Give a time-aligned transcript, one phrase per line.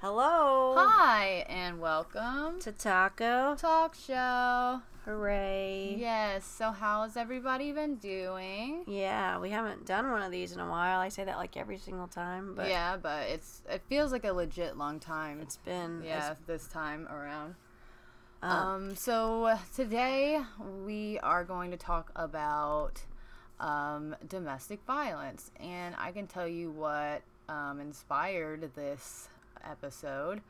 [0.00, 0.74] Hello.
[0.78, 3.54] Hi, and welcome To Taco.
[3.56, 4.80] Talk Show.
[5.04, 5.96] Hooray.
[5.98, 8.84] Yes, so how's everybody been doing?
[8.86, 11.00] Yeah, we haven't done one of these in a while.
[11.00, 14.32] I say that like every single time, but yeah, but it's it feels like a
[14.32, 15.40] legit long time.
[15.40, 17.54] it's been yeah, this time around.
[18.42, 20.40] Um, Um, so today
[20.86, 23.02] we are going to talk about
[23.58, 27.20] um, domestic violence, and I can tell you what
[27.50, 29.28] um, inspired this
[29.64, 30.40] episode,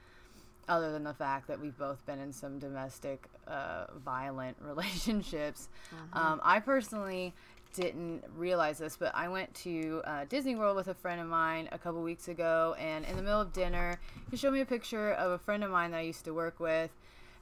[0.68, 5.68] other than the fact that we've both been in some domestic uh, violent relationships.
[6.12, 7.34] Um, I personally
[7.74, 11.68] didn't realize this, but I went to uh, Disney World with a friend of mine
[11.72, 13.98] a couple weeks ago, and in the middle of dinner,
[14.30, 16.58] he showed me a picture of a friend of mine that I used to work
[16.60, 16.90] with.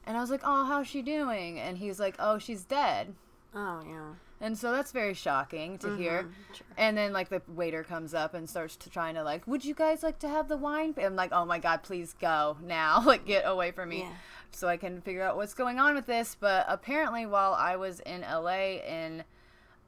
[0.05, 3.13] And I was like, "Oh, how's she doing?" And he's like, "Oh, she's dead."
[3.53, 4.13] Oh yeah.
[4.41, 6.29] And so that's very shocking to hear.
[6.53, 6.65] Sure.
[6.77, 9.73] And then like the waiter comes up and starts to trying to like, "Would you
[9.73, 13.01] guys like to have the wine?" I'm like, "Oh my god, please go now.
[13.05, 14.11] like get away from me." Yeah.
[14.51, 17.99] So I can figure out what's going on with this, but apparently while I was
[17.99, 19.23] in LA in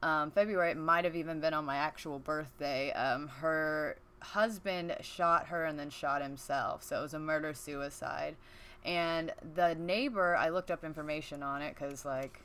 [0.02, 2.92] um, February, it might have even been on my actual birthday.
[2.92, 6.82] Um, her husband shot her and then shot himself.
[6.82, 8.36] So it was a murder suicide.
[8.84, 12.40] And the neighbor, I looked up information on it because, like,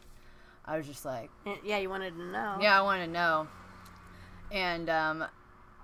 [0.68, 1.30] I was just like,
[1.64, 2.58] Yeah, you wanted to know.
[2.62, 3.48] yeah, I want to know.
[4.52, 5.26] And um,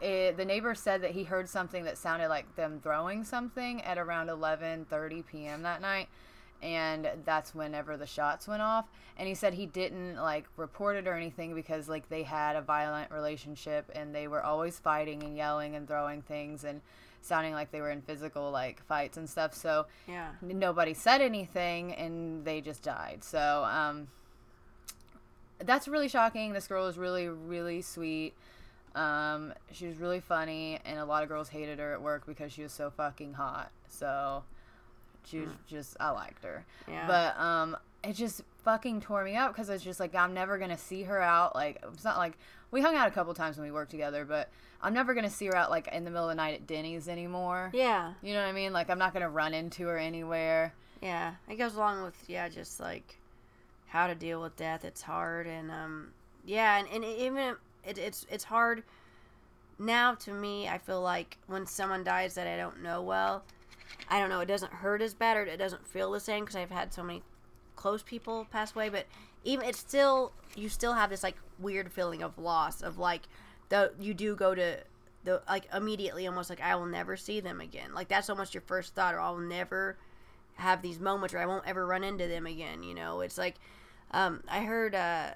[0.01, 3.97] it, the neighbor said that he heard something that sounded like them throwing something at
[3.97, 5.63] around 11:30 p.m.
[5.63, 6.07] that night,
[6.61, 8.85] and that's whenever the shots went off.
[9.17, 12.61] And he said he didn't like report it or anything because like they had a
[12.61, 16.81] violent relationship and they were always fighting and yelling and throwing things and
[17.21, 19.53] sounding like they were in physical like fights and stuff.
[19.53, 20.29] So Yeah.
[20.41, 23.23] nobody said anything and they just died.
[23.23, 24.07] So um,
[25.65, 26.53] that's really shocking.
[26.53, 28.33] This girl was really, really sweet.
[28.95, 32.51] Um, she was really funny, and a lot of girls hated her at work because
[32.51, 33.71] she was so fucking hot.
[33.87, 34.43] So
[35.25, 36.65] she was just, I liked her.
[36.87, 37.07] Yeah.
[37.07, 40.77] But um, it just fucking tore me up because it's just like I'm never gonna
[40.77, 41.55] see her out.
[41.55, 42.37] Like it's not like
[42.71, 44.49] we hung out a couple times when we worked together, but
[44.81, 47.07] I'm never gonna see her out like in the middle of the night at Denny's
[47.07, 47.71] anymore.
[47.73, 48.13] Yeah.
[48.21, 48.73] You know what I mean?
[48.73, 50.73] Like I'm not gonna run into her anywhere.
[51.01, 51.35] Yeah.
[51.49, 53.17] It goes along with yeah, just like
[53.93, 54.83] how to deal with death.
[54.83, 56.09] It's hard and um
[56.45, 57.55] yeah, and, and even
[57.85, 58.81] it, it's it's hard
[59.77, 60.67] now to me.
[60.67, 63.43] I feel like when someone dies that I don't know well,
[64.09, 64.39] I don't know.
[64.39, 67.03] It doesn't hurt as bad or it doesn't feel the same because I've had so
[67.03, 67.21] many
[67.75, 68.89] close people pass away.
[68.89, 69.05] But
[69.43, 73.21] even it's still you still have this like weird feeling of loss of like
[73.69, 74.77] the you do go to
[75.23, 77.93] the like immediately almost like I will never see them again.
[77.93, 79.97] Like that's almost your first thought or I'll never
[80.55, 82.81] have these moments or I won't ever run into them again.
[82.81, 83.57] You know, it's like
[84.13, 85.31] um, I heard uh,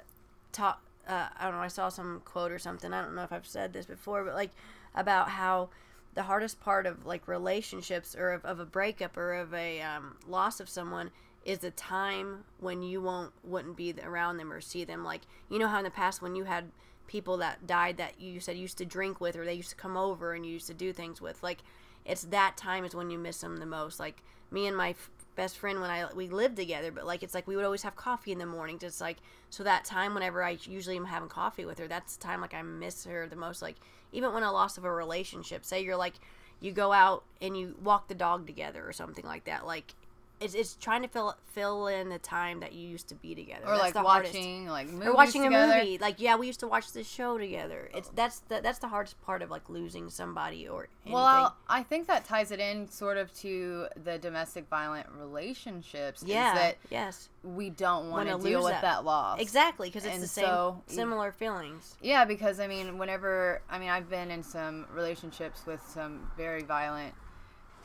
[0.52, 0.82] talk.
[1.08, 1.62] Uh, I don't know.
[1.62, 2.94] I saw some quote or something.
[2.94, 4.52] I don't know if I've said this before, but like
[4.94, 5.70] about how
[6.14, 10.18] the hardest part of like relationships or of, of a breakup or of a um,
[10.28, 11.12] loss of someone
[11.46, 15.04] is the time when you won't wouldn't be around them or see them.
[15.04, 16.66] Like you know how in the past when you had
[17.08, 19.76] people that died that you said you used to drink with or they used to
[19.76, 21.42] come over and you used to do things with.
[21.42, 21.60] Like
[22.06, 24.00] it's that time is when you miss them the most.
[24.00, 24.22] Like
[24.52, 24.96] me and my
[25.38, 27.96] best friend when I we lived together, but like it's like we would always have
[27.96, 28.80] coffee in the morning.
[28.80, 29.18] Just like
[29.50, 32.54] so that time whenever I usually am having coffee with her, that's the time like
[32.54, 33.62] I miss her the most.
[33.62, 33.76] Like
[34.12, 36.16] even when a loss of a relationship, say you're like
[36.60, 39.66] you go out and you walk the dog together or something like that.
[39.66, 39.94] Like
[40.40, 43.66] it's, it's trying to fill fill in the time that you used to be together.
[43.66, 44.34] Or That's like the hardest.
[44.36, 45.74] watching like movies or watching together.
[45.74, 45.98] a movie.
[45.98, 47.90] Like yeah, we used to watch this show together.
[47.94, 48.14] It's oh.
[48.16, 51.14] that's the that's the hardest part of like losing somebody or anything.
[51.14, 56.24] Well, I think that ties it in sort of to the domestic violent relationships.
[56.26, 58.82] yeah, is that yes, we don't want to deal with that.
[58.82, 59.40] that, loss.
[59.40, 61.96] exactly because it's And the same so- similar feelings.
[62.02, 66.62] Yeah, because I mean, whenever I mean, I've been in some relationships with some very
[66.62, 67.14] violent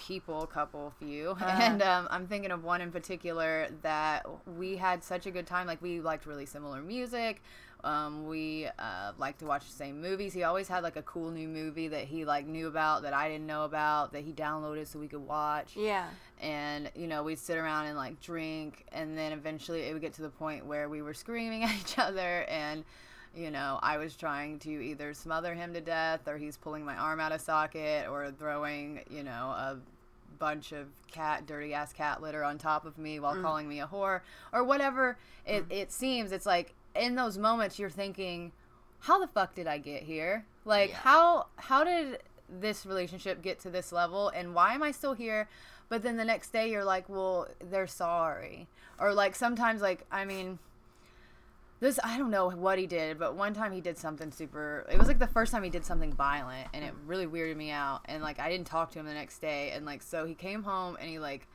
[0.06, 1.46] people, couple, few, Uh-huh.
[1.62, 4.26] and um, I'm thinking of one in particular that
[4.58, 5.66] we had such a good time.
[5.66, 7.42] Like we liked really similar music.
[7.84, 10.32] Um, we uh, liked to watch the same movies.
[10.32, 13.28] He always had like a cool new movie that he like knew about that I
[13.28, 16.06] didn't know about that he downloaded so we could watch Yeah,
[16.40, 20.12] and you know we'd sit around and like drink and then eventually it would get
[20.14, 22.84] to the point where we were screaming at each other and
[23.34, 26.94] you know i was trying to either smother him to death or he's pulling my
[26.96, 29.78] arm out of socket or throwing you know a
[30.42, 33.42] bunch of cat dirty ass cat litter on top of me while mm.
[33.42, 34.22] calling me a whore
[34.52, 35.16] or whatever
[35.46, 35.72] it, mm.
[35.72, 36.32] it seems.
[36.32, 38.50] It's like in those moments you're thinking
[38.98, 40.44] how the fuck did i get here?
[40.64, 40.96] Like Yeah.
[40.96, 42.18] how how did
[42.48, 45.48] this relationship get to this level and why am i still here?
[45.88, 48.66] But then the next day you're like well they're sorry.
[48.98, 50.58] Or like sometimes like i mean
[51.82, 54.86] this I don't know what he did, but one time he did something super.
[54.90, 57.72] It was like the first time he did something violent, and it really weirded me
[57.72, 58.02] out.
[58.04, 60.62] And like I didn't talk to him the next day, and like so he came
[60.62, 61.48] home and he like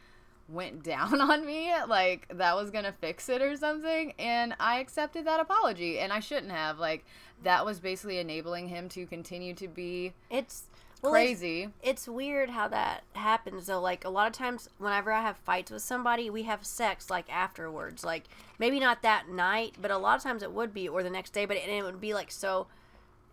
[0.50, 5.26] went down on me like that was gonna fix it or something and i accepted
[5.26, 7.04] that apology and i shouldn't have like
[7.44, 10.64] that was basically enabling him to continue to be It's
[11.02, 11.70] well, it's- crazy.
[11.84, 13.80] it's weird how that happens though.
[13.82, 17.32] Like a lot of times whenever i have fights with somebody we have sex like
[17.32, 18.04] afterwards.
[18.04, 18.24] Like
[18.60, 21.32] maybe not that night but a lot of times it would be or the next
[21.34, 22.68] day but it, and it would be like so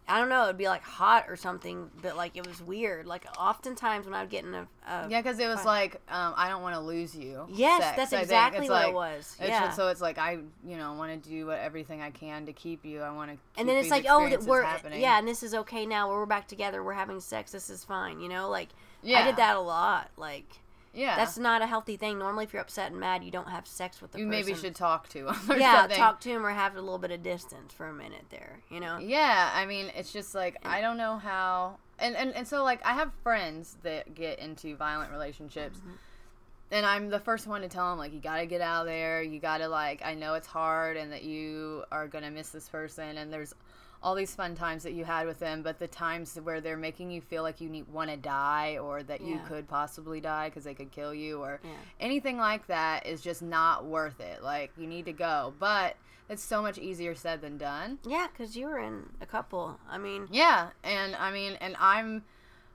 [0.08, 3.06] i don't know it would be like hot or something but like it was weird.
[3.06, 6.34] Like oftentimes when i would get in a, a yeah because it was like um,
[6.36, 7.46] i don't want to lose you.
[7.48, 9.66] Yes sex, that's exactly what like- it was yeah.
[9.66, 12.52] just- so it's like i you know want to do what, everything i can to
[12.52, 13.00] keep you.
[13.00, 16.10] I want to and then it's like oh we're yeah and this is okay now.
[16.10, 16.82] We're back together.
[16.82, 17.52] We're having sex.
[17.52, 18.48] This is fine you know?
[18.48, 18.68] Like
[19.06, 20.46] i did that a lot like
[20.94, 23.66] yeah that's not a healthy thing normally if you're upset and mad you don't have
[23.66, 24.28] sex with the person.
[24.32, 25.96] you person maybe should talk to him or yeah something.
[25.98, 28.80] talk to him or have a little bit of distance for a minute there you
[28.80, 32.62] know Yeah, I mean, it's just like I don't know how, and and and so
[32.62, 35.90] like I have friends that get into violent relationships, Mm-hmm.
[36.70, 38.86] and I'm the first one to tell them like you got to get out of
[38.86, 39.22] there.
[39.22, 42.68] You got to like I know it's hard and that you are gonna miss this
[42.68, 43.54] person, and there's
[44.04, 47.10] all these fun times that you had with them, but the times where they're making
[47.10, 50.62] you feel like you need want to die or that you could possibly die because
[50.62, 51.70] they could kill you or Yeah.
[51.98, 54.42] anything like that is just not worth it.
[54.42, 55.96] Like you need to go, but
[56.28, 57.98] it's so much easier said than done.
[58.06, 59.80] Yeah, because you were in a couple.
[59.90, 62.24] I mean, Yeah, and I mean, and I'm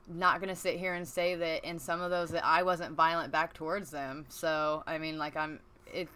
[0.08, 3.31] not gonna sit here and say that in some of those that I wasn't violent
[3.31, 4.26] back towards them.
[4.30, 5.60] So I mean, like I'm
[5.94, 6.10] it,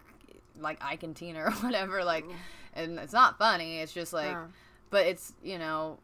[0.58, 2.02] like I can teen or whatever.
[2.02, 2.24] Like,
[2.74, 3.78] and it's not funny.
[3.78, 4.36] It's just like.
[4.94, 5.98] But it's you know.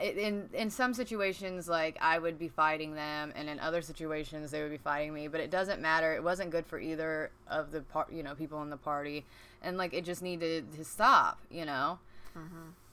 [0.00, 4.62] In in some situations, like I would be fighting them, and in other situations they
[4.62, 5.28] would be fighting me.
[5.28, 6.14] But it doesn't matter.
[6.14, 9.26] It wasn't good for either of the part, you know, people in the party,
[9.62, 11.98] and like it just needed to stop, you know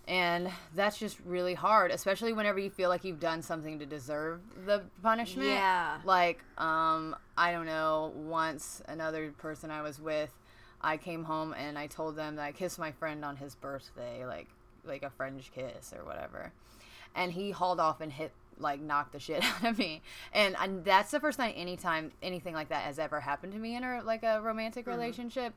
[0.08, 4.40] and that's just really hard especially whenever you feel like you've done something to deserve
[4.66, 5.98] the punishment Yeah.
[6.06, 10.32] like um i don't know once another person i was with
[10.82, 14.26] i came home and i told them that i kissed my friend on his birthday
[14.26, 14.48] like
[14.88, 16.52] like a french kiss or whatever.
[17.16, 20.02] And he hauled off and hit like knocked the shit out of me.
[20.34, 23.76] And, and that's the first time anytime anything like that has ever happened to me
[23.76, 25.54] in a like a romantic relationship.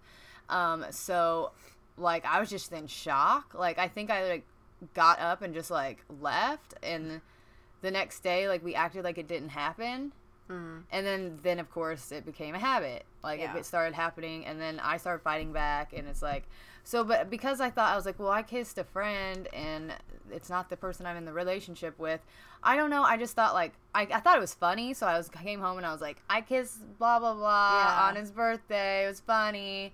[0.49, 1.52] Um so
[1.96, 3.55] like i was just in shock.
[3.55, 4.46] Like i think i like
[4.94, 6.75] got up and just like left.
[6.82, 7.20] And
[7.82, 10.12] the next day like we acted like it didn't happen
[10.50, 10.82] Mhm.
[10.91, 13.56] and then then of course it became a habit like Yeah.
[13.56, 16.49] it started happening and then i started fighting back and it's like
[16.82, 19.93] so but because i thought i was like well i kissed a friend and
[20.32, 22.20] it's not the person i'm in the relationship with
[22.64, 25.17] i don't know i just thought like i, I thought it was funny so i
[25.17, 28.08] was came home and i was like i kissed blah blah blah Yeah.
[28.08, 29.93] on his birthday it was funny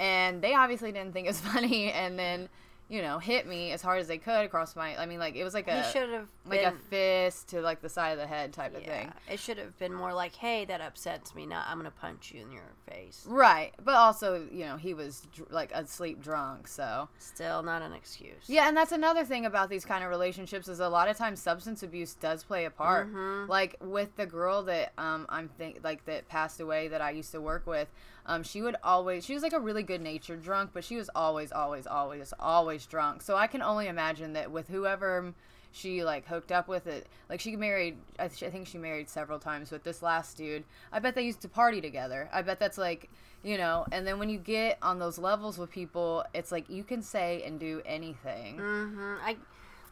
[0.00, 2.48] and they obviously didn't think it was funny and then
[2.88, 5.44] you know hit me as hard as they could across my i mean like it
[5.44, 6.72] was like he a should have like been.
[6.72, 9.76] a fist to like the side of the head type of thing it should have
[9.78, 11.44] been more like, "Hey, that upsets me.
[11.44, 15.20] Now I'm gonna punch you in your face." Right, but also, you know, he was
[15.34, 18.44] dr- like asleep drunk, so Still not an excuse.
[18.46, 18.68] yeah.
[18.68, 21.82] And that's another thing about these kind of relationships is a lot of times substance
[21.82, 23.12] abuse does play a part.
[23.12, 23.48] Mhm.
[23.48, 27.32] Like with the girl that um I'm think like that passed away that I used
[27.32, 27.88] to work with,
[28.28, 31.10] um she would always she was like a really good natured drunk, but she was
[31.14, 33.22] always always always always drunk.
[33.22, 35.34] So I can only imagine that with whoever
[35.72, 39.10] she like hooked up with it like she married I, th- I think she married
[39.10, 42.58] several times with this last dude i bet they used to party together i bet
[42.58, 43.10] that's like
[43.44, 46.82] you know and then when you get on those levels with people it's like you
[46.82, 49.36] can say and do anything hmm I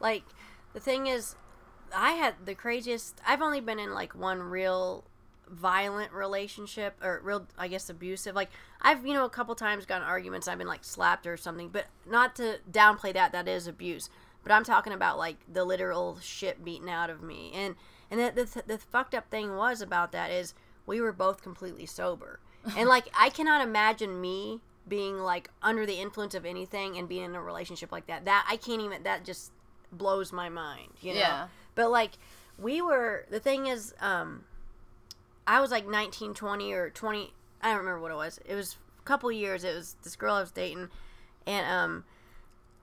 [0.01, 0.25] like
[0.77, 1.37] the thing is,
[1.95, 3.19] I had the craziest.
[3.27, 5.05] I've only been in like one real
[5.49, 8.35] violent relationship or real, I guess, abusive.
[8.35, 8.51] Like
[8.81, 10.49] I've you know a couple times gotten arguments.
[10.49, 13.33] I've been like slapped or something, but not to downplay that.
[13.33, 14.11] That is abuse.
[14.43, 17.53] But I'm talking about like the literal shit beaten out of me.
[17.55, 17.77] And
[18.11, 20.55] and the the, the fucked up thing was about that is
[20.87, 22.41] we were both completely sober.
[22.77, 27.25] And like I cannot imagine me being like under the influence of anything and being
[27.25, 28.25] in a relationship like that.
[28.25, 29.53] That I can't even that just
[29.93, 31.21] blows my mind, you know.
[31.21, 31.49] Yeah.
[31.75, 32.13] But like
[32.59, 34.45] we were the thing is um
[35.47, 38.39] I was like 19, 20 or 20 I don't remember what it was.
[38.45, 39.65] It was a couple years.
[39.65, 40.91] It was this girl I was dating
[41.47, 42.05] and um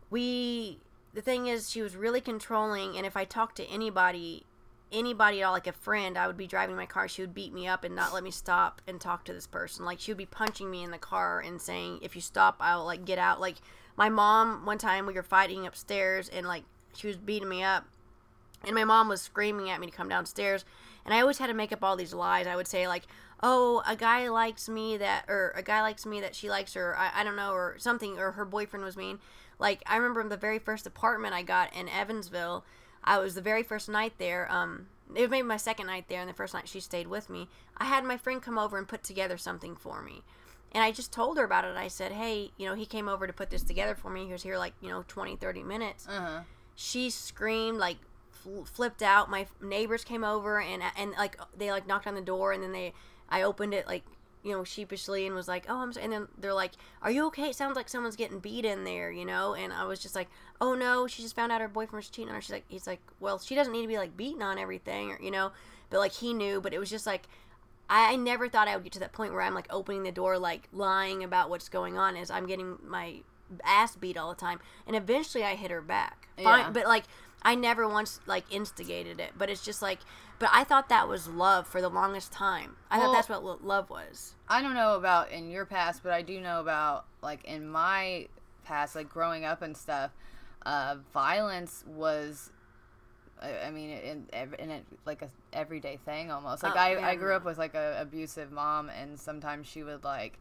[0.10, 0.80] we
[1.14, 4.46] the thing is she was really controlling and if I talked to anybody
[4.92, 7.54] anybody at all like a friend I would be driving my car she would beat
[7.54, 10.18] me up and not let me stop and talk to this person like she would
[10.18, 13.42] be punching me in the car and saying if you stop I'll like get out
[13.42, 13.58] like
[13.98, 16.64] my mom one time we were fighting upstairs and like
[16.96, 17.86] she was beating me up
[18.64, 20.66] and my mom was screaming at me to come downstairs
[21.06, 22.48] And I always had to make up all these lies.
[22.48, 23.04] I would say like,
[23.42, 26.96] "Oh, a guy likes me that, or a guy likes me that she likes or
[26.96, 29.20] I, I don't know, or something, or her boyfriend was mean."
[29.60, 32.64] Like I remember the very first apartment I got in Evansville.
[33.04, 34.50] I was the very first night there.
[34.50, 37.30] Um, it was maybe my second night there, and the first night she stayed with
[37.30, 37.50] me.
[37.78, 40.24] I had my friend come over and put together something for me.
[40.72, 41.78] And I just told her about it.
[41.78, 44.26] I said, hey, you know, he came over to put this together for me.
[44.26, 46.08] He was here like, you know, 20, 30 minutes.
[46.08, 46.40] Uh-huh.
[46.74, 47.98] She screamed, like,
[48.44, 49.30] fl- flipped out.
[49.30, 52.72] My neighbors came over and, and like, they, like, knocked on the door and then
[52.72, 52.94] they,
[53.30, 54.04] I opened it, like,
[54.44, 56.04] you know, sheepishly and was like, oh, I'm sorry.
[56.04, 56.72] And then they're like,
[57.02, 57.50] are you okay?
[57.50, 59.54] It sounds like someone's getting beat in there, you know?
[59.54, 60.28] And I was just like,
[60.60, 62.42] oh, no, she just found out her boyfriend was cheating on her.
[62.42, 65.22] She's like, he's like, well, she doesn't need to be, like, beaten on everything, or,
[65.22, 65.52] you know?
[65.90, 67.28] But, like, he knew, but it was just like,
[67.90, 70.40] I never thought I would get to that point where I'm like opening the door,
[70.40, 73.18] like lying about what's going on as I'm getting my
[73.64, 74.60] ass beat all the time.
[74.88, 76.28] And eventually I hit her back.
[76.38, 76.70] Fine, Yeah.
[76.72, 77.04] But like
[77.42, 79.32] I never once like instigated it.
[79.38, 80.00] But it's just like,
[80.40, 82.78] but I thought that was love for the longest time.
[82.90, 84.36] I Well- thought that's what lo- love was.
[84.48, 88.28] I don't know about in your past, but I do know about like in my
[88.64, 90.12] past, like growing up and stuff.
[90.66, 92.50] Uh, violence was,
[93.42, 94.28] I I mean, in
[94.60, 96.64] in it like a everyday thing almost.
[96.64, 97.36] Like Oh, I, yeah, I grew no.
[97.36, 100.40] up with like a abusive mom, and sometimes she would like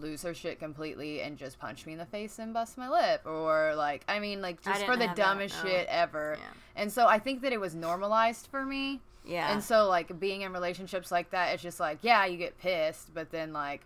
[0.00, 3.22] lose her shit completely and just punch me in the face and bust my lip
[3.26, 5.70] or like I mean like just for the have that, dumbest no.
[5.70, 6.36] shit ever.
[6.38, 6.46] Yeah.
[6.76, 9.00] And so I think that it was normalized for me.
[9.24, 9.52] Yeah.
[9.52, 13.14] And so like being in relationships like that, it's just like yeah, you get pissed,
[13.14, 13.82] but then like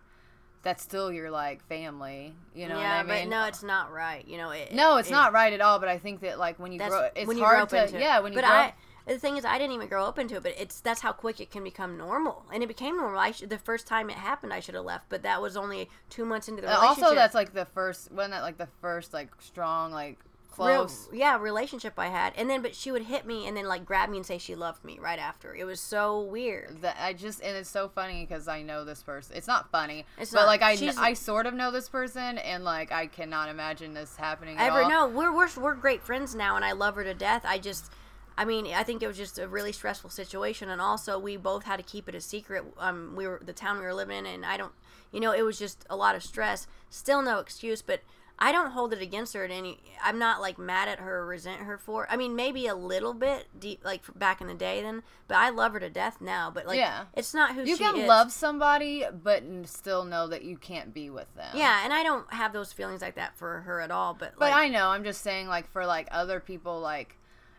[0.63, 2.35] that's still your like family.
[2.55, 3.31] You know yeah, what I mean?
[3.31, 4.27] but no, it's not right.
[4.27, 5.79] You know, it, No, it's it- not right at all.
[5.79, 8.33] But I think that like when you grow, it's when hard to into yeah when
[8.33, 8.55] you but grow.
[8.55, 8.75] I,
[9.09, 11.41] the thing is, I didn't even grow up into it, but it's that's how quick
[11.41, 13.19] it can become normal, and it became normal.
[13.19, 15.89] I should, the first time it happened, I should have left, but that was only
[16.11, 17.03] two months into the Uh, relationship.
[17.05, 20.19] also, that's like the first wasn't that like the first like strong like
[20.59, 21.09] Real, close.
[21.13, 24.09] yeah, relationship I had, and then but she would hit me and then like grab
[24.11, 25.55] me and say she loved me right after.
[25.55, 26.83] It was so weird.
[26.83, 29.37] That I just and it's so funny because I know this person.
[29.37, 30.47] It's not funny, It's but not.
[30.49, 34.59] like I I sort of know this person, and like I cannot imagine this happening.
[34.59, 37.45] Ever no, we're, we're we're great friends now, and I love her to death.
[37.47, 37.93] I just,
[38.39, 41.65] I mean, I think it was just a really stressful situation, and also we both
[41.65, 42.63] had to keep it a secret.
[42.79, 44.73] Um, we were the town we were living in, and I don't,
[45.13, 46.69] you know, it was just a lot of stress.
[46.89, 48.01] Still no excuse, but
[48.39, 49.81] I don't hold it against her at any.
[50.01, 52.07] I'm not like mad at her or resent her for.
[52.09, 55.03] I mean, maybe a little bit, deep, like back in the day, then.
[55.27, 56.49] But I love her to death now.
[56.55, 57.07] But like, Yeah.
[57.15, 58.07] it's not who You she can is.
[58.07, 61.51] love somebody, but still know that you can't be with them.
[61.57, 64.15] Yeah, and I don't have those feelings like that for her at all.
[64.15, 67.18] But But like, I know, I'm just saying, like, for like other people, like,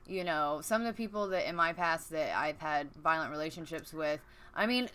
[0.10, 3.94] you know, some of the people that in my past that I've had violent relationships
[3.94, 4.20] with,
[4.56, 4.90] I mean,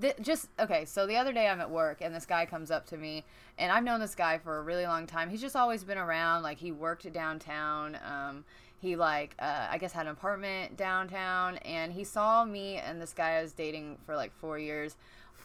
[0.00, 0.84] th- just okay.
[0.84, 3.24] So the other day I'm at work and this guy comes up to me,
[3.58, 5.30] and I've known this guy for a really long time.
[5.30, 6.42] He's just always been around.
[6.42, 7.98] Like, he worked downtown.
[8.04, 8.44] Um,
[8.78, 13.12] he like, uh, I guess, had an apartment downtown, and he saw me and this
[13.12, 14.96] guy I was dating for like four years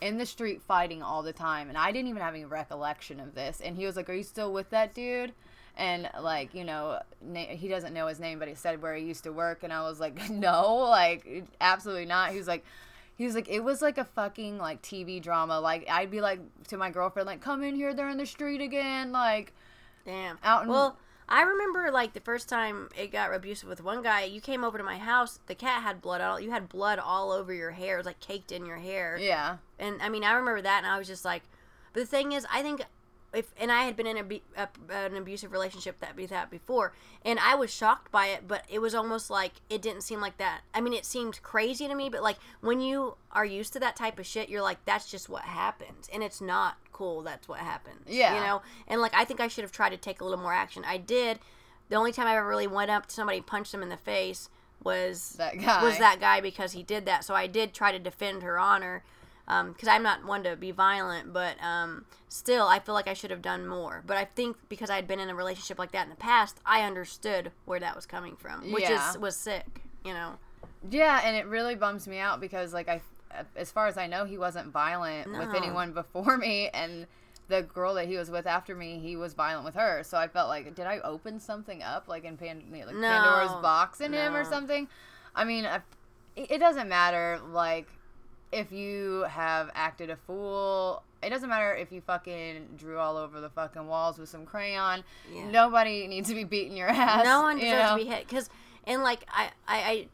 [0.02, 3.36] in the street fighting all the time and i didn't even have any recollection of
[3.36, 5.32] this and he was like are you still with that dude
[5.82, 9.04] and like you know na- he doesn't know his name but he said where he
[9.04, 12.64] used to work and i was like no like absolutely not he was like
[13.16, 16.40] he was like it was like a fucking like tv drama like i'd be like
[16.68, 19.54] to my girlfriend like come in here they're in the street again like
[20.06, 20.38] Damn.
[20.44, 20.98] Out in- well,
[21.30, 24.24] I remember like the first time it got abusive with one guy.
[24.24, 25.40] You came over to my house.
[25.46, 26.40] The cat had blood all.
[26.40, 27.96] You had blood all over your hair.
[27.96, 29.18] It was like caked in your hair.
[29.20, 31.44] yeah And I mean, I remember that, and I was just like,
[31.94, 32.82] but the thing is, I think
[33.34, 36.94] if and I had been in a, a an abusive relationship that be that before,
[37.24, 40.38] and I was shocked by it, but it was almost like it didn't seem like
[40.38, 40.62] that.
[40.74, 43.96] I mean, it seemed crazy to me, but like when you are used to that
[43.96, 47.22] type of shit, you're like, that's just what happens, and it's not cool.
[47.22, 48.02] That's what happens.
[48.08, 48.36] Yeah.
[48.36, 48.62] you know.
[48.88, 50.84] And like, I think I should have tried to take a little more action.
[50.86, 51.40] I did.
[51.90, 53.98] The only time I ever really went up to somebody and punched them in the
[53.98, 54.50] face
[54.84, 57.24] was that guy was that guy because he did that.
[57.24, 59.04] So I did try to defend her honor
[59.46, 63.32] because I'm not one to be violent, but um, still, I feel like I should
[63.32, 64.04] have done more.
[64.06, 66.60] But I think because I had been in a relationship like that in the past,
[66.66, 69.10] I understood where that was coming from, which Yeah.
[69.12, 70.34] is was sick, you know.
[70.90, 73.02] Yeah, and it really bums me out because, like, I,
[73.56, 77.06] as far as I know, he wasn't violent with anyone before me, and
[77.50, 80.04] the girl that he was with after me, he was violent with her.
[80.04, 83.08] So I felt like, did I open something up, like in Pan- like No.
[83.10, 84.88] Pandora's box in him or something?
[85.36, 85.82] I mean, I,
[86.38, 87.40] it doesn't matter.
[87.52, 87.88] Like,
[88.52, 91.04] if you have acted a fool.
[91.24, 95.04] It doesn't matter if you fucking drew all over the fucking walls with some crayon.
[95.32, 95.50] Yeah.
[95.50, 97.24] Nobody needs to be beating your ass.
[97.24, 97.98] no one you deserves know?
[97.98, 98.50] to be hit because
[98.86, 100.08] and like I I I,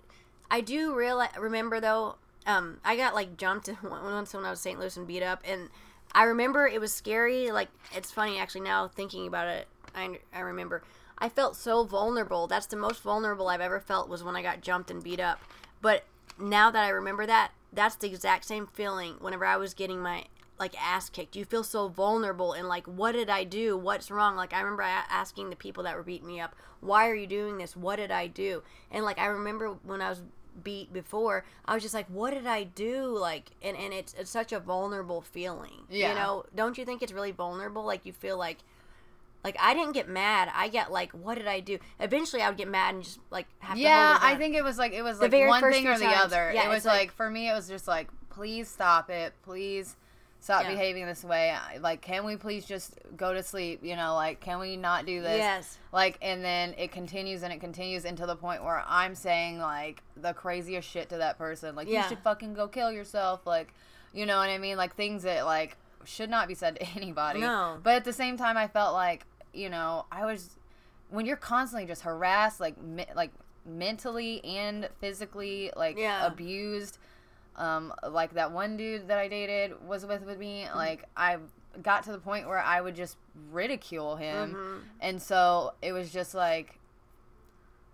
[0.57, 2.15] I do realize remember though
[2.45, 4.79] um I got like jumped once when I was St.
[4.79, 5.69] Louis and beat up and
[6.11, 10.41] I remember it was scary like it's funny actually now thinking about it I I
[10.41, 10.83] remember
[11.17, 14.61] I felt so vulnerable that's the most vulnerable I've ever felt was when I got
[14.61, 15.39] jumped and beat up
[15.81, 16.03] but
[16.39, 20.25] now that I remember that, that's the exact same feeling whenever I was getting my
[20.59, 21.35] like ass kicked.
[21.35, 23.77] You feel so vulnerable and like, what did I do?
[23.77, 24.35] What's wrong?
[24.35, 27.59] Like I remember asking the people that were beating me up, why are you doing
[27.59, 27.77] this?
[27.77, 28.63] What did I do?
[28.91, 30.23] And like I remember when I was
[30.63, 33.05] beat before, I was just like, what did I do?
[33.05, 35.83] Like, and and it's it's such a vulnerable feeling.
[35.89, 36.09] Yeah.
[36.09, 37.85] You know, don't you think it's really vulnerable?
[37.85, 38.57] Like you feel like.
[39.43, 40.49] Like I didn't get mad.
[40.53, 41.77] I get like, what did I do?
[41.99, 44.19] Eventually, I would get mad and just like have to laugh.
[44.21, 44.27] yeah.
[44.27, 46.51] I think it was like it was like one thing or the times, other.
[46.53, 49.95] Yeah, it was like, like for me, it was just like, please stop it, please
[50.39, 50.71] stop yeah.
[50.71, 51.55] behaving this way.
[51.79, 53.83] Like, can we please just go to sleep?
[53.83, 55.37] You know, like, can we not do this?
[55.37, 55.77] Yes.
[55.91, 60.03] Like, and then it continues and it continues until the point where I'm saying like
[60.15, 61.75] the craziest shit to that person.
[61.75, 62.03] Like, yeah.
[62.03, 63.45] you should fucking go kill yourself.
[63.45, 63.73] Like,
[64.13, 64.77] you know what I mean?
[64.77, 67.41] Like things that like should not be said to anybody.
[67.41, 67.77] No.
[67.83, 70.57] But at the same time, I felt like you know I was
[71.09, 73.31] when you're constantly just harassed, like me- like
[73.65, 76.25] mentally and physically, like yeah.
[76.25, 76.97] abused
[77.57, 80.65] um, like that one dude that I dated was with with me.
[80.67, 80.77] Mm-hmm.
[80.77, 81.37] Like I
[81.81, 83.17] got to the point where I would just
[83.51, 84.77] ridicule him, mm-hmm.
[85.01, 86.79] and so it was just like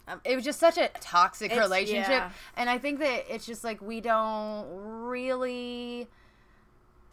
[0.08, 2.32] um, it was just such a toxic it's, relationship yeah.
[2.58, 6.10] and i think that it's just like we don't really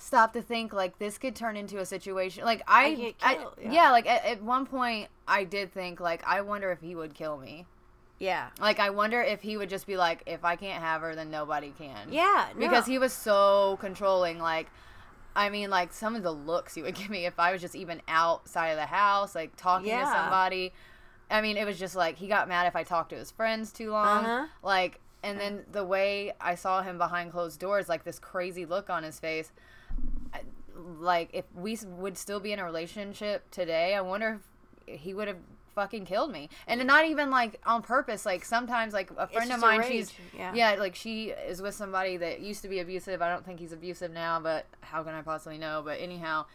[0.02, 3.72] stop to think like this could turn into a situation like i, I, I yeah.
[3.72, 3.90] yeah.
[3.90, 7.36] like at, at, one point i did think like i wonder if he would kill
[7.36, 7.66] me
[8.20, 8.50] yeah.
[8.60, 11.30] Like I wonder if he would just be like, if I can't have her, then
[11.30, 12.12] nobody can.
[12.12, 12.48] Yeah.
[12.54, 12.60] No.
[12.60, 14.38] Because he was so controlling.
[14.38, 14.68] Like,
[15.34, 17.74] I mean, like some of the looks he would give me if I was just
[17.74, 20.04] even outside of the house, like talking yeah.
[20.04, 20.72] to somebody.
[21.30, 23.72] I mean, it was just like he got mad if I talked to his friends
[23.72, 24.24] too long.
[24.24, 24.46] Uh-huh.
[24.62, 28.90] Like, and then the way I saw him behind closed doors, like this crazy look
[28.90, 29.50] on his face.
[30.98, 34.40] Like, if we would still be in a relationship today, I wonder
[34.86, 35.36] if he would have
[35.74, 36.48] fucking killed me.
[36.66, 40.52] And not even like on purpose like sometimes like a friend of mine she's yeah.
[40.54, 43.22] yeah like she is with somebody that used to be abusive.
[43.22, 45.82] I don't think he's abusive now but how can i possibly know?
[45.84, 46.46] But anyhow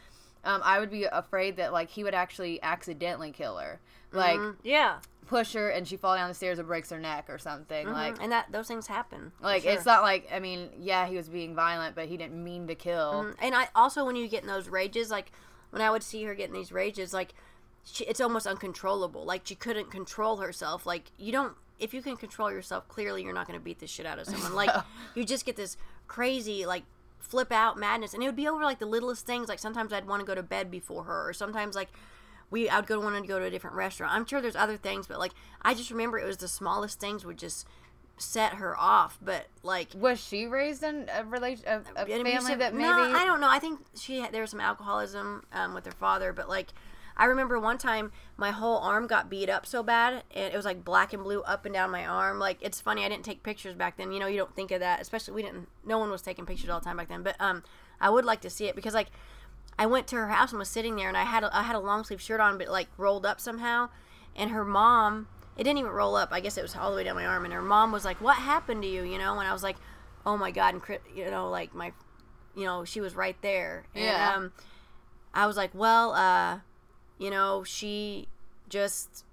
[0.45, 3.79] um, i would be afraid that like he would actually accidentally kill her
[4.11, 4.57] like mm-hmm.
[4.63, 4.97] yeah
[5.27, 7.95] push her and she fall down the stairs and breaks her neck or something mm-hmm.
[7.95, 9.71] like and that those things happen like sure.
[9.71, 12.75] it's not like i mean yeah he was being violent but he didn't mean to
[12.75, 13.43] kill mm-hmm.
[13.43, 15.31] and i also when you get in those rages like
[15.71, 17.33] when i would see her getting these rages like
[17.85, 19.25] she, it's almost uncontrollable.
[19.25, 20.85] Like she couldn't control herself.
[20.85, 23.87] Like you don't if you can control yourself, clearly you're not going to beat the
[23.87, 24.55] shit out of someone.
[24.55, 24.69] Like
[25.15, 25.77] you just get this
[26.07, 26.83] crazy like
[27.25, 29.49] flip out madness, and it would be over like the littlest things.
[29.49, 31.89] Like sometimes I'd want to go to bed before her, or sometimes like
[32.49, 34.13] we I'd go to want to go to a different restaurant.
[34.13, 37.25] I'm sure there's other things, but like I just remember it was the smallest things
[37.25, 37.67] would just
[38.17, 39.17] set her off.
[39.21, 42.83] But like, was she raised in a relation a, a family that maybe?
[42.83, 43.49] No, I don't know.
[43.49, 46.73] I think she had, there was some alcoholism um, with her father, but like
[47.17, 50.65] I remember one time my whole arm got beat up so bad, and it was
[50.65, 52.39] like black and blue up and down my arm.
[52.39, 54.11] Like it's funny, I didn't take pictures back then.
[54.11, 55.67] You know, you don't think of that, especially we didn't.
[55.85, 57.23] No one was taking pictures all the time back then.
[57.23, 57.63] But um,
[58.01, 59.07] I would like to see it because like
[59.79, 61.75] I went to her house and was sitting there, and I had a, I had
[61.75, 63.89] a long sleeve shirt on, but like rolled up somehow,
[64.35, 65.27] and her mom.
[65.57, 66.33] It didn't even roll up.
[66.33, 67.45] I guess it was all the way down my arm.
[67.45, 69.77] And her mom was like, "What happened to you?" You know, and I was like,
[70.25, 71.93] "Oh my god!" And you know, like my,
[72.57, 73.85] you know, she was right there.
[73.95, 74.33] And, yeah.
[74.35, 74.51] Um,
[75.33, 76.59] I was like, "Well, uh,
[77.17, 78.27] you know, she
[78.69, 79.23] just,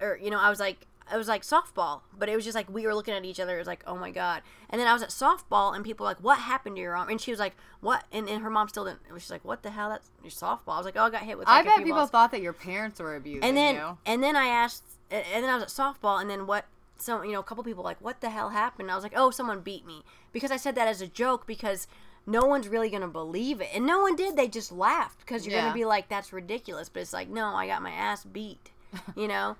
[0.00, 2.68] or, you know, I was like, it was like softball, but it was just like
[2.68, 3.54] we were looking at each other.
[3.54, 4.42] It was like, oh my god.
[4.68, 7.08] And then I was at softball, and people were like, what happened to your arm?
[7.08, 8.04] And she was like, what?
[8.10, 9.00] And, and her mom still didn't.
[9.18, 9.88] She's like, what the hell?
[9.88, 10.74] That's your softball.
[10.74, 11.46] I was like, oh, I got hit with.
[11.46, 12.10] Like, I bet people balls.
[12.10, 13.98] thought that your parents were abusing and then, you.
[14.04, 16.64] And then I asked, and then I was at softball, and then what?
[16.98, 18.86] So you know, a couple people like, what the hell happened?
[18.86, 21.46] And I was like, oh, someone beat me because I said that as a joke
[21.46, 21.86] because
[22.26, 24.36] no one's really gonna believe it, and no one did.
[24.36, 25.62] They just laughed because you're yeah.
[25.62, 28.70] gonna be like, "That's ridiculous," but it's like, no, I got my ass beat,
[29.16, 29.56] you know.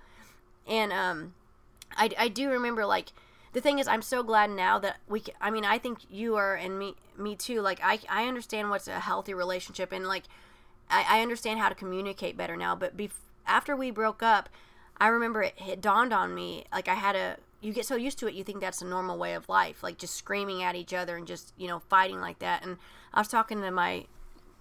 [0.66, 1.34] and um,
[1.96, 3.12] I I do remember like
[3.52, 5.20] the thing is, I'm so glad now that we.
[5.20, 7.62] Can, I mean, I think you are, and me me too.
[7.62, 10.24] Like I I understand what's a healthy relationship, and like
[10.90, 12.74] I, I understand how to communicate better now.
[12.76, 13.12] But bef-
[13.46, 14.48] after we broke up,
[14.98, 18.18] I remember it, it dawned on me like I had a you get so used
[18.18, 20.92] to it you think that's a normal way of life like just screaming at each
[20.92, 22.64] other and just you know fighting like that.
[22.64, 22.78] And
[23.14, 24.06] i was talking to my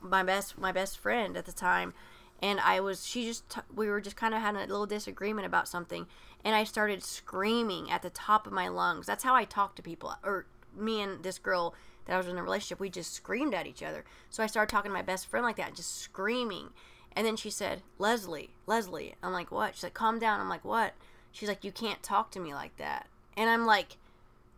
[0.01, 1.93] my best my best friend at the time
[2.41, 5.45] and i was she just t- we were just kind of having a little disagreement
[5.45, 6.05] about something
[6.43, 9.05] and i started screaming at the top of my lungs.
[9.05, 11.73] That's how i talk to people or me and this girl
[12.05, 14.05] that i was in a relationship we just screamed at each other.
[14.29, 16.69] So i started talking to my best friend like that just screaming.
[17.17, 19.15] And then she said leslie leslie.
[19.23, 19.75] I'm like what?
[19.75, 20.39] She's like calm down.
[20.39, 20.93] I'm like what
[21.36, 23.08] she's like, you can't talk to me like that.
[23.36, 23.98] And I'm like,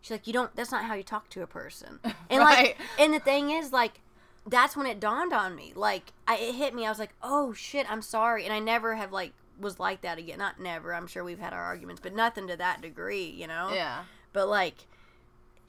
[0.01, 1.99] she's like, you don't, that's not how you talk to a person.
[2.29, 2.75] And right.
[2.77, 4.01] like, and the thing is, like,
[4.45, 5.71] that's when it dawned on me.
[5.75, 6.85] Like, I, it hit me.
[6.85, 8.43] I was like, oh shit, I'm sorry.
[8.43, 10.37] And I never have, like, was like that again.
[10.37, 10.93] Not never.
[10.93, 13.71] I'm sure we've had our arguments, but nothing to that degree, you know?
[13.73, 14.03] Yeah.
[14.33, 14.75] But, like,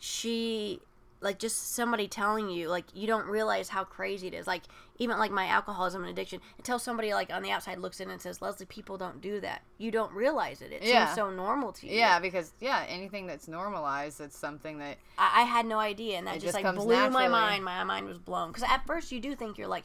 [0.01, 0.81] she
[1.21, 4.47] like just somebody telling you like you don't realize how crazy it is.
[4.47, 4.63] Like
[4.99, 8.21] even like my alcoholism and addiction until somebody like on the outside looks in and
[8.21, 9.63] says leslie people don't do that.
[9.79, 10.73] You don't realize it.
[10.73, 11.07] It Yeah.
[11.07, 11.97] seems so normal to you.
[11.97, 16.27] Yeah, because yeah, anything that's normalized, it's something that I, I had no idea and
[16.27, 17.65] that just, just like blew my mind.
[17.65, 18.49] My mind was blown.
[18.49, 19.85] Because at first you do think you're like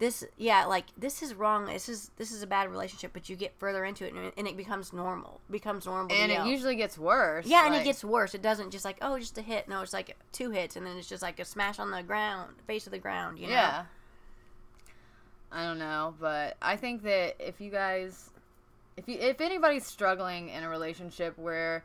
[0.00, 3.36] this yeah like this is wrong this is this is a bad relationship but you
[3.36, 6.46] get further into it and it, and it becomes normal becomes normal and it yell.
[6.46, 7.46] usually gets worse.
[7.46, 8.34] Yeah, and it gets worse.
[8.34, 9.68] It doesn't just like oh, just a hit.
[9.68, 12.54] No, it's like two hits, and then it's just like a smash on the ground,
[12.66, 13.38] face of the ground.
[13.38, 13.52] You know?
[13.52, 13.84] Yeah.
[15.52, 18.30] I don't know, but I think that if you guys
[18.96, 21.84] if you if anybody's struggling in a relationship where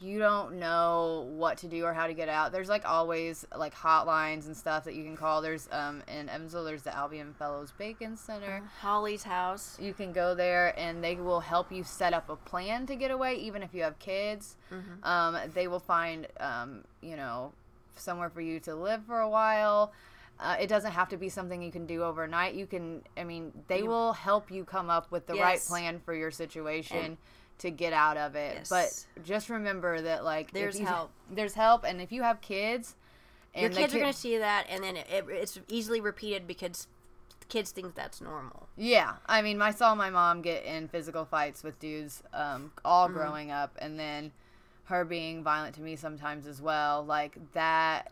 [0.00, 3.74] you don't know what to do or how to get out, there's like always like
[3.74, 5.40] hotlines and stuff that you can call.
[5.40, 8.62] There's um in Evansville there's the Albion Fellows Bacon Center.
[8.80, 9.78] Holly's house.
[9.80, 13.10] You can go there and they will help you set up a plan to get
[13.10, 14.56] away, even if you have kids.
[14.72, 15.04] Mm-hmm.
[15.04, 17.52] Um, they will find, um, you know,
[17.96, 19.92] somewhere for you to live for a while.
[20.40, 22.54] Uh, it doesn't have to be something you can do overnight.
[22.54, 26.12] You can, I mean, they will help you come up with the right plan for
[26.12, 27.16] your situation And-
[27.58, 28.54] to get out of it.
[28.58, 28.68] Yes.
[29.16, 31.10] But just remember that, like, There's help.
[31.30, 32.94] There's help, and if you have kids,
[33.54, 36.88] and Your kids are gonna see that, and then it, it, it's easily repeated because
[37.48, 38.68] kids think that's normal.
[38.76, 43.06] Yeah, I mean, I saw my mom get in physical fights with dudes um, all
[43.08, 43.16] Mm-hmm.
[43.16, 44.32] growing up, and then
[44.86, 47.04] her being violent to me sometimes as well.
[47.04, 48.10] Like that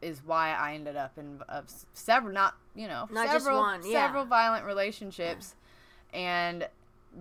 [0.00, 4.06] is why I ended up in uh, several, not you know, Not just one, yeah.
[4.06, 5.54] several violent relationships,
[6.14, 6.66] and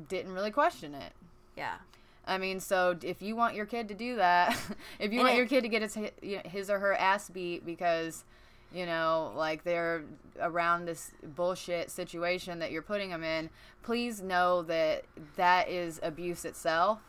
[0.07, 1.11] didn't really question it.
[1.57, 1.75] Yeah.
[2.25, 4.49] I mean, so if you want your kid to do that,
[4.99, 7.65] if you And want it- your kid to get his his or her ass beat
[7.65, 8.23] because
[8.73, 10.03] you know, like they're
[10.41, 13.49] around this bullshit situation that you're putting them in,
[13.81, 15.05] please know that
[15.37, 16.99] that is abuse itself.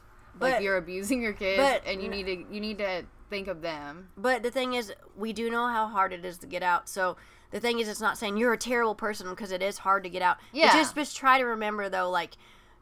[0.40, 3.48] like But- you're abusing your kids, but- and you need to you need to think
[3.48, 4.08] of them.
[4.16, 6.88] But the thing is, we do know how hard it is to get out.
[6.88, 7.16] So
[7.50, 10.08] the thing is, it's not saying you're a terrible person because it is hard to
[10.10, 10.36] get out.
[10.52, 10.72] Yeah.
[10.72, 12.36] just just try to remember though, like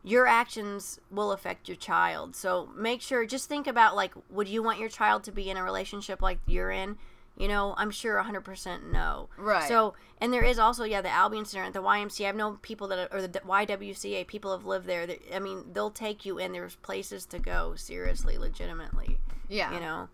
[0.07, 2.37] your actions will affect your child.
[2.37, 5.57] So make sure, just think about like, would you want your child to be in
[5.57, 6.97] a relationship like you're in?
[7.37, 9.29] You know, I'm sure 100% no.
[9.37, 9.67] Right.
[9.69, 12.29] So, and there is also, yeah, the Albion Center at the YMCA.
[12.29, 15.07] I've known people that, or the YWCA, people have lived there.
[15.07, 16.53] That, I mean, they'll take you in.
[16.53, 19.75] There's places to go, seriously, legitimately Yeah.
[19.75, 20.09] you know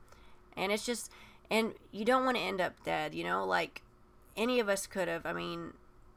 [0.56, 1.10] and it's just
[1.50, 3.80] and you don't want to end up dead you know like
[4.36, 5.72] any of us could have i mean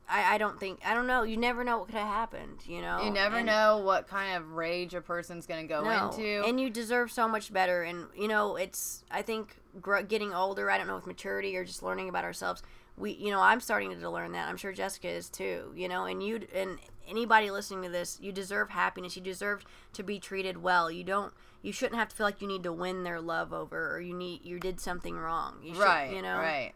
[0.07, 2.81] I, I don't think i don't know you never know what could have happened you
[2.81, 6.09] know You never And- know what kind of rage a person's gonna go no.
[6.09, 6.43] into.
[6.47, 10.69] and you deserve so much better and you know it's i think gr- getting older
[10.69, 12.61] i don't know with maturity or just learning about ourselves
[12.97, 16.05] we you know i'm starting to learn that i'm sure jessica is too you know
[16.05, 19.63] and you and anybody listening to this you deserve happiness you deserve
[19.93, 22.71] to be treated well you don't you shouldn't have to feel like you need to
[22.71, 26.13] win their love over or you need you did something wrong you should, right.
[26.15, 26.73] you know Right.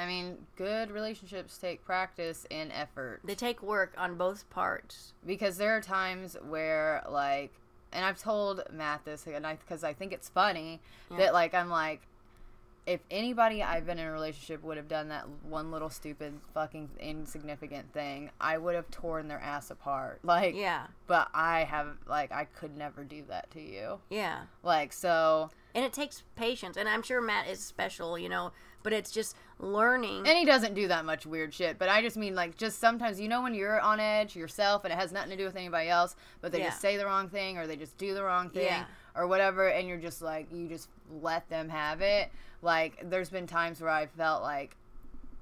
[0.00, 3.20] I mean, good relationships take practice and effort.
[3.24, 5.12] they take work on both parts.
[5.26, 7.52] Because there are times where like
[7.92, 11.16] and i've told matt this and i because i think it's funny Yeah.
[11.18, 12.00] that like i'm like
[12.86, 16.88] if anybody i've been in a relationship would have done that one little stupid fucking
[17.00, 20.20] insignificant thing i would have torn their ass apart.
[20.24, 20.86] Like yeah.
[21.08, 23.98] but i have like i could never do that to you.
[24.08, 24.42] Yeah.
[24.62, 28.52] Like so and it takes patience and i'm sure matt is special you know
[28.82, 32.16] but it's just learning and he doesn't do that much weird shit but i just
[32.16, 35.30] mean like just sometimes you know when you're on edge yourself and it has nothing
[35.30, 36.66] to do with anybody else but they Yeah.
[36.70, 38.84] just say the wrong thing or they just do the wrong thing Yeah.
[39.14, 40.88] or whatever and you're just like you just
[41.22, 42.30] let them have it
[42.62, 44.76] like there's been times where i felt like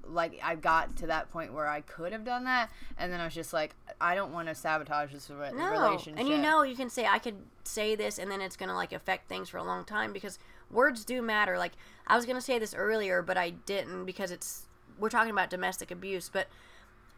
[0.07, 3.25] like i got to that point where i could have done that and then i
[3.25, 6.19] was just like i don't want to sabotage this re- no relationship.
[6.19, 8.91] and you know you can say i could say this and then it's gonna like
[8.91, 10.39] affect things for a long time because
[10.71, 11.73] words do matter like
[12.07, 14.65] i was gonna say this earlier but i didn't because it's
[14.97, 16.47] we're talking about domestic abuse but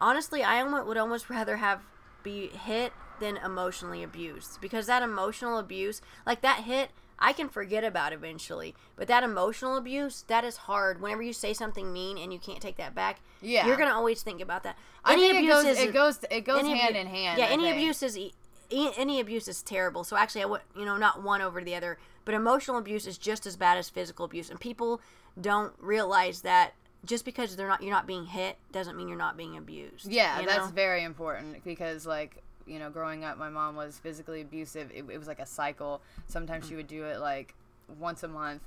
[0.00, 1.80] honestly i would almost rather have
[2.22, 6.90] be hit than emotionally abused because that emotional abuse like that hit
[7.22, 11.54] i can forget about eventually but that emotional abuse that is hard whenever you say
[11.54, 13.66] something mean and you can't take that back Yeah.
[13.66, 16.18] you're gonna always think about that I Any think it abuse goes, is- it goes
[16.30, 17.76] it goes hand abu- in hand Yeah, I any think.
[17.76, 18.18] abuse is
[18.70, 20.02] any abuse is terrible.
[20.04, 23.18] So actually, I would you know not one over the other, but emotional abuse is
[23.18, 25.00] just as bad as physical abuse, and people
[25.38, 26.72] don't realize that
[27.04, 30.06] just because they're not you're not being hit doesn't mean you're not being abused.
[30.10, 30.72] Yeah, that's know?
[30.72, 34.90] very important because, like, you know, growing up, my mom was physically abusive.
[34.94, 36.00] It, it was like a cycle.
[36.26, 37.54] Sometimes she would do it like
[37.98, 38.62] once a month,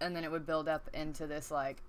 [0.00, 1.82] and then it would build up into this like,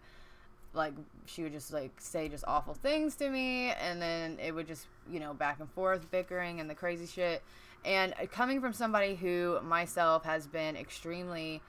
[0.74, 0.94] like
[1.26, 4.88] she would just like say just awful things to me, and then it would just
[5.12, 7.44] you know back and forth bickering and the crazy shit.
[7.86, 11.62] And uh, coming from somebody who myself has been extremely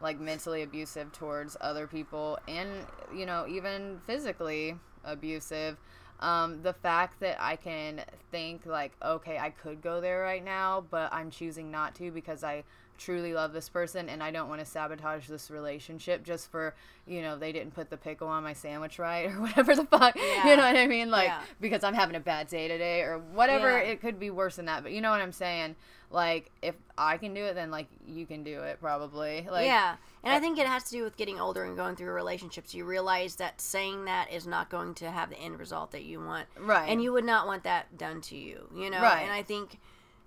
[0.00, 2.70] like mentally abusive towards other people and
[3.14, 5.76] you know even physically abusive
[6.20, 10.84] um, the fact that I can think like, okay, I could go there right now,
[10.90, 12.64] but I'm choosing not to because I
[13.00, 16.74] truly love this person and I don't want to sabotage this relationship just for,
[17.06, 20.14] you know, they didn't put the pickle on my sandwich right or whatever the fuck.
[20.16, 20.46] Yeah.
[20.50, 21.10] You know what I mean?
[21.10, 21.40] Like Yeah.
[21.60, 23.70] because I'm having a bad day today or whatever.
[23.70, 23.88] Yeah.
[23.90, 25.76] It could be worse than that, but you know what I'm saying?
[26.10, 29.46] Like if I can do it then like you can do it probably.
[29.50, 31.96] Like yeah, and I uh, think it has to do with getting older and going
[31.96, 32.74] through relationships.
[32.74, 36.20] You realize that saying that is not going to have the end result that you
[36.20, 36.88] want, Right.
[36.88, 38.68] and you would not want that done to you.
[38.74, 39.22] You know, Right.
[39.22, 39.78] and I think,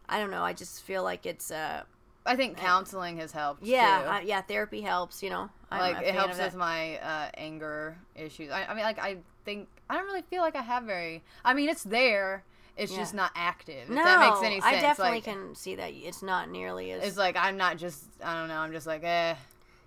[0.10, 0.44] I don't know.
[0.44, 1.84] I just feel like it's uh,
[2.26, 4.10] I think counseling has helped yeah, too.
[4.10, 4.42] uh, yeah.
[4.42, 5.22] Therapy helps.
[5.22, 8.52] You know, I'm like it helps with my uh, anger issues.
[8.52, 11.24] I, I mean, like I think I don't really feel like I have very.
[11.44, 12.44] I mean, it's there.
[12.76, 13.00] It's Yeah.
[13.00, 13.90] just not active.
[13.90, 14.78] No, if that makes any sense.
[14.78, 17.04] I definitely like, can see that it's not nearly as.
[17.04, 18.06] It's like I'm not just.
[18.24, 18.58] I don't know.
[18.58, 19.36] I'm just like eh.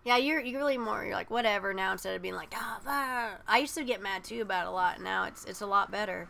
[0.05, 1.05] yeah, you're you're really more.
[1.05, 2.81] You're like whatever now instead of being like ah.
[2.87, 5.01] ah." I used to get mad too about a lot.
[5.01, 6.29] Now it's it's a lot better.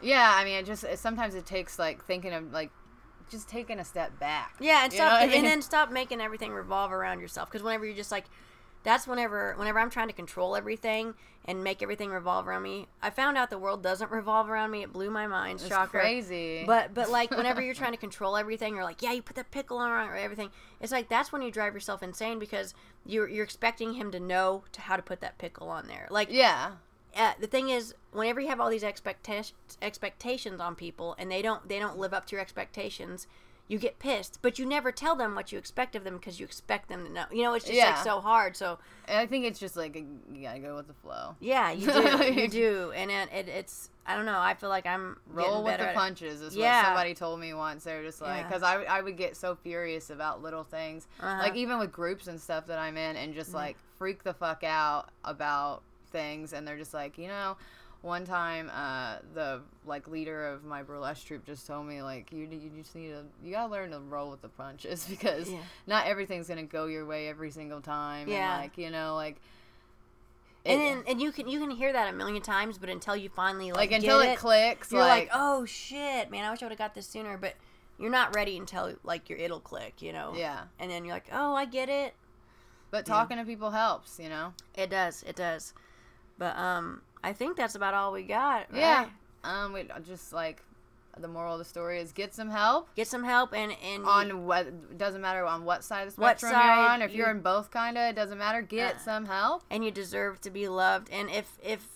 [0.00, 2.70] Yeah, I mean, it just it, sometimes it takes like thinking of like
[3.30, 4.54] just taking a step back.
[4.60, 7.48] Yeah, and You know stop what I and then stop making everything revolve around yourself.
[7.50, 8.24] Because whenever you're just like,
[8.82, 12.86] that's whenever whenever I'm trying to control everything and make everything revolve around me.
[13.00, 14.82] I found out the world doesn't revolve around me.
[14.82, 15.60] It blew my mind.
[15.60, 16.00] It's Shocker.
[16.00, 16.64] crazy.
[16.66, 19.50] But but like whenever you're trying to control everything, you're like, yeah, you put that
[19.50, 20.50] pickle on or everything.
[20.80, 24.64] It's like that's when you drive yourself insane because you're you're expecting him to know
[24.72, 26.06] to how to put that pickle on there.
[26.10, 26.72] Like yeah,
[27.16, 31.42] uh, the thing is, whenever you have all these expectations expectations on people and they
[31.42, 33.26] don't they don't live up to your expectations,
[33.68, 34.38] you get pissed.
[34.42, 37.12] But you never tell them what you expect of them because you expect them to
[37.12, 37.24] know.
[37.32, 37.94] You know, it's just Yeah.
[37.94, 38.56] like so hard.
[38.56, 41.36] So And I think it's just like you gotta go with the flow.
[41.40, 44.38] yeah, you do, you do, and it, it, it's I don't know.
[44.40, 46.80] I feel like I'm Roll with the punches is Yeah.
[46.80, 47.84] what somebody told me once.
[47.84, 48.48] They were just like, Yeah.
[48.48, 51.40] because I, I would get so furious about little things, Uh-huh.
[51.40, 54.64] like even with groups and stuff that I'm in, and just like freak the fuck
[54.64, 56.52] out about things.
[56.52, 57.56] And they're just like, you know,
[58.02, 62.48] one time uh, the like leader of my burlesque troupe just told me like, you
[62.50, 65.58] you just need to you gotta learn to roll with the punches because Yeah.
[65.86, 68.28] not everything's gonna go your way every single time.
[68.28, 68.54] Yeah.
[68.54, 69.36] and like you know like.
[70.64, 73.28] And then and you can you can hear that a million times, but until you
[73.28, 76.62] finally like, like until get it, clicks, you're like, like, oh shit, man, I wish
[76.62, 77.36] I would have got this sooner.
[77.36, 77.54] But
[77.98, 80.34] you're not ready until like your it'll click, you know.
[80.36, 80.60] yeah.
[80.78, 82.14] And then you're like, oh, I get it.
[82.92, 84.52] But talking to people helps, you know.
[84.76, 85.24] It does.
[85.26, 85.72] It does.
[86.38, 88.70] But um, I think that's about all we got.
[88.72, 88.80] Right?
[88.80, 89.06] Yeah.
[89.44, 90.62] Um, we just like
[91.18, 94.46] the moral of the story is get some help Get some help and and on
[94.46, 97.02] what doesn't matter on what side of the What spectrum side you're on.
[97.02, 98.62] If you're in both, kinda, it doesn't matter.
[98.62, 99.62] Get Uh, some help.
[99.70, 101.10] and you deserve to be loved.
[101.10, 101.86] And if if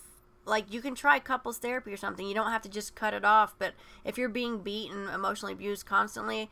[0.45, 3.25] like you can try couples therapy or something, you don't have to just cut it
[3.25, 3.55] off.
[3.57, 3.73] But
[4.05, 6.49] if you're being beaten, and emotionally abused constantly.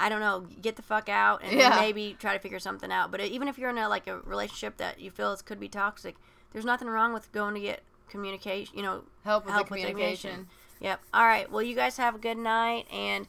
[0.00, 0.46] I don't know.
[0.62, 1.70] Get the fuck out and Yeah.
[1.80, 3.10] maybe try to figure something out.
[3.10, 5.68] But even if you're in a like a relationship that you feel is could be
[5.68, 6.14] toxic,
[6.52, 8.76] there's nothing wrong with going to get communication.
[8.76, 10.48] You know, Help with help the with communication.
[10.80, 11.00] Yep.
[11.12, 11.50] All right.
[11.50, 13.26] Well, you guys have a good night, and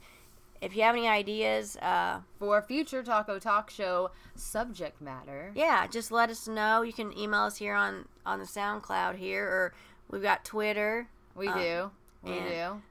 [0.62, 5.52] if you have any ideas, uh, For future Taco Talk Show subject matter.
[5.56, 6.82] yeah, just let us know.
[6.84, 9.74] You can email us here on on the SoundCloud here, or
[10.12, 11.92] we've got Twitter, We Um, do.
[12.24, 12.82] We do.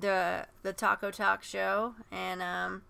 [0.00, 2.82] the the Taco Talk Show, and um,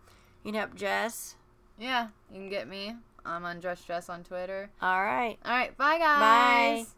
[0.44, 1.34] you can help Jess.
[1.78, 2.08] Yeah.
[2.32, 2.96] You can get me.
[3.28, 4.70] I'm on Dress Dress on Twitter.
[4.80, 5.38] All right.
[5.44, 5.76] All right.
[5.76, 6.86] Bye, guys.
[6.86, 6.97] Bye.